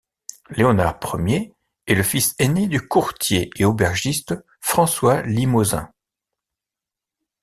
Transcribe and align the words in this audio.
Léonard 0.49 0.97
I 1.27 1.51
est 1.85 1.93
le 1.93 2.01
fils 2.01 2.33
aîné 2.39 2.65
du 2.67 2.81
courtier 2.87 3.51
et 3.55 3.65
aubergiste 3.65 4.33
François 4.59 5.21
Limosin. 5.21 5.93